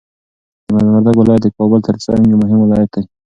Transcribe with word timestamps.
د 0.65 0.67
میدان 0.77 0.87
وردګو 0.89 1.19
ولایت 1.21 1.41
د 1.43 1.47
کابل 1.57 1.79
تر 1.87 1.95
څنګ 2.05 2.21
یو 2.31 2.37
مهم 2.43 2.59
ولایت 2.61 2.89
دی. 2.95 3.03